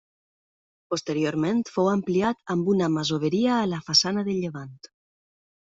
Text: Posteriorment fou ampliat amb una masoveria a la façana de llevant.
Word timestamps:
Posteriorment 0.93 1.59
fou 1.75 1.91
ampliat 1.91 2.41
amb 2.55 2.73
una 2.75 2.89
masoveria 2.95 3.55
a 3.61 3.71
la 3.75 3.83
façana 3.91 4.27
de 4.33 4.39
llevant. 4.43 4.77